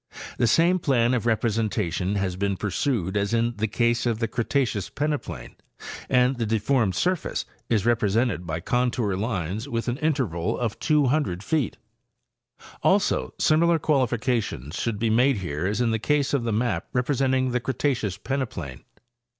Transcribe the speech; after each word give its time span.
The 0.39 0.47
same 0.47 0.79
plan 0.79 1.13
of 1.13 1.27
representation 1.27 2.15
has 2.15 2.35
been 2.35 2.57
pursued 2.57 3.15
as 3.15 3.35
in 3.35 3.53
the 3.57 3.67
case 3.67 4.07
of 4.07 4.17
the 4.17 4.27
Cretaceous 4.27 4.89
peneplain, 4.89 5.53
and 6.09 6.37
the 6.39 6.45
deformed 6.47 6.95
surface 6.95 7.45
is 7.69 7.85
represented 7.85 8.47
by 8.47 8.61
contour 8.61 9.13
lines 9.15 9.69
with 9.69 9.87
an 9.87 9.97
interval 9.97 10.57
of 10.57 10.79
200 10.79 11.43
feet; 11.43 11.77
also 12.81 13.35
similar 13.37 13.77
qualifications 13.77 14.75
should 14.75 14.97
be 14.97 15.11
made 15.11 15.37
here 15.37 15.67
as 15.67 15.79
in 15.81 15.91
the 15.91 15.99
case 15.99 16.33
of 16.33 16.45
the 16.45 16.51
map 16.51 16.87
representing 16.93 17.51
the 17.51 17.59
Cretaceous 17.59 18.17
peneplain. 18.17 18.81